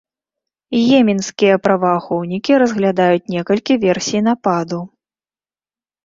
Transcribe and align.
Йеменскія 0.77 1.57
праваахоўнікі 1.65 2.51
разглядаюць 2.61 3.29
некалькі 3.33 3.73
версій 3.83 4.21
нападу. 4.29 4.79